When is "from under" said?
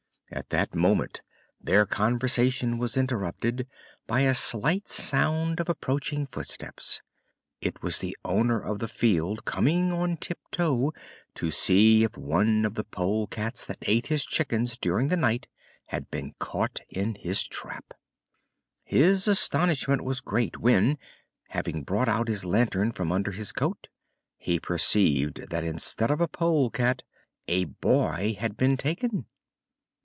22.93-23.31